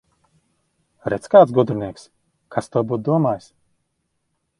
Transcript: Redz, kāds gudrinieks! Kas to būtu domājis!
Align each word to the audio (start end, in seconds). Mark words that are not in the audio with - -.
Redz, 1.13 1.27
kāds 1.35 1.53
gudrinieks! 1.57 2.05
Kas 2.55 2.71
to 2.77 2.83
būtu 2.93 3.07
domājis! 3.11 3.47